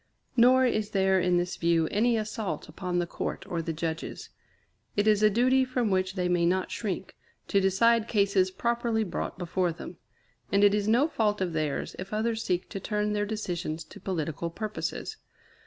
Nor 0.35 0.65
is 0.65 0.89
there 0.89 1.19
in 1.19 1.37
this 1.37 1.57
view 1.57 1.87
any 1.91 2.17
assault 2.17 2.67
upon 2.67 2.97
the 2.97 3.05
Court 3.05 3.45
or 3.47 3.61
the 3.61 3.71
Judges. 3.71 4.29
It 4.97 5.05
is 5.05 5.21
a 5.21 5.29
duty 5.29 5.63
from 5.63 5.91
which 5.91 6.15
they 6.15 6.27
may 6.27 6.43
not 6.43 6.71
shrink, 6.71 7.15
to 7.49 7.61
decide 7.61 8.07
cases 8.07 8.49
properly 8.49 9.03
brought 9.03 9.37
before 9.37 9.71
them; 9.71 9.97
and 10.51 10.63
it 10.63 10.73
is 10.73 10.87
no 10.87 11.07
fault 11.07 11.39
of 11.39 11.53
theirs 11.53 11.95
if 11.99 12.13
others 12.15 12.43
seek 12.43 12.67
to 12.69 12.79
turn 12.79 13.13
their 13.13 13.27
decisions 13.27 13.83
to 13.83 13.99
political 13.99 14.49
purposes. 14.49 15.17